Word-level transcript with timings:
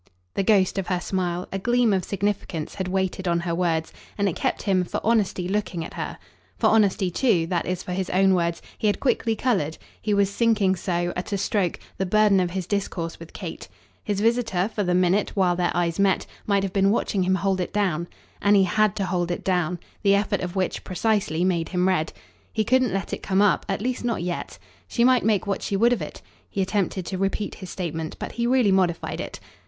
The 0.33 0.41
ghost 0.41 0.79
of 0.79 0.87
her 0.87 0.99
smile, 0.99 1.47
a 1.51 1.59
gleam 1.59 1.93
of 1.93 2.03
significance, 2.03 2.73
had 2.73 2.87
waited 2.87 3.27
on 3.27 3.41
her 3.41 3.53
words, 3.53 3.93
and 4.17 4.27
it 4.27 4.35
kept 4.35 4.63
him, 4.63 4.83
for 4.83 4.99
honesty, 5.03 5.47
looking 5.47 5.85
at 5.85 5.93
her. 5.93 6.17
For 6.57 6.65
honesty 6.71 7.11
too 7.11 7.45
that 7.45 7.67
is 7.67 7.83
for 7.83 7.91
his 7.91 8.09
own 8.09 8.33
words 8.33 8.63
he 8.79 8.87
had 8.87 8.99
quickly 8.99 9.35
coloured: 9.35 9.77
he 10.01 10.15
was 10.15 10.31
sinking 10.31 10.75
so, 10.75 11.13
at 11.15 11.31
a 11.31 11.37
stroke, 11.37 11.79
the 11.99 12.07
burden 12.07 12.39
of 12.39 12.49
his 12.49 12.65
discourse 12.65 13.19
with 13.19 13.31
Kate. 13.31 13.67
His 14.03 14.21
visitor, 14.21 14.71
for 14.73 14.81
the 14.81 14.95
minute, 14.95 15.35
while 15.35 15.55
their 15.55 15.69
eyes 15.75 15.99
met, 15.99 16.25
might 16.47 16.63
have 16.63 16.73
been 16.73 16.89
watching 16.89 17.21
him 17.21 17.35
hold 17.35 17.61
it 17.61 17.71
down. 17.71 18.07
And 18.41 18.55
he 18.55 18.63
HAD 18.63 18.95
to 18.95 19.05
hold 19.05 19.29
it 19.29 19.43
down 19.43 19.79
the 20.01 20.15
effort 20.15 20.41
of 20.41 20.55
which, 20.55 20.83
precisely, 20.83 21.43
made 21.43 21.69
him 21.69 21.87
red. 21.87 22.11
He 22.51 22.63
couldn't 22.63 22.91
let 22.91 23.13
it 23.13 23.21
come 23.21 23.39
up; 23.43 23.67
at 23.69 23.83
least 23.83 24.03
not 24.03 24.23
yet. 24.23 24.57
She 24.87 25.03
might 25.03 25.23
make 25.23 25.45
what 25.45 25.61
she 25.61 25.75
would 25.77 25.93
of 25.93 26.01
it. 26.01 26.23
He 26.49 26.59
attempted 26.63 27.05
to 27.05 27.19
repeat 27.19 27.53
his 27.53 27.69
statement, 27.69 28.17
but 28.17 28.31
he 28.31 28.47
really 28.47 28.71
modified 28.71 29.21
it. 29.21 29.39